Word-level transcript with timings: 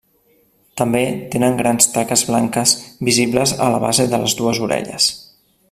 També 0.81 1.01
tenen 1.35 1.59
grans 1.59 1.89
taques 1.97 2.23
blanques, 2.31 2.73
visibles 3.11 3.55
a 3.67 3.69
la 3.75 3.83
base 3.85 4.09
de 4.15 4.21
les 4.25 4.39
dues 4.41 4.65
orelles. 4.71 5.11